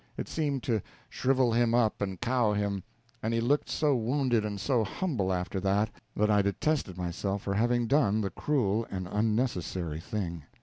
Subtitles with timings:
[0.17, 0.81] It seemed to
[1.11, 2.81] shrivel him up and cow him;
[3.21, 7.53] and he looked so wounded and so humble after that, that I detested myself for
[7.53, 10.41] having done the cruel and unnecessary thing.